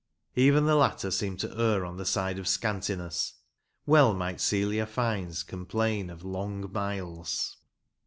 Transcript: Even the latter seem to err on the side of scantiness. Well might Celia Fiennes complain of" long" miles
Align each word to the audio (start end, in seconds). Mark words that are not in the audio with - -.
Even 0.35 0.65
the 0.65 0.75
latter 0.75 1.11
seem 1.11 1.37
to 1.37 1.55
err 1.61 1.85
on 1.85 1.97
the 1.97 2.07
side 2.07 2.39
of 2.39 2.47
scantiness. 2.47 3.33
Well 3.85 4.15
might 4.15 4.41
Celia 4.41 4.87
Fiennes 4.87 5.43
complain 5.43 6.09
of" 6.09 6.23
long" 6.23 6.71
miles 6.73 7.57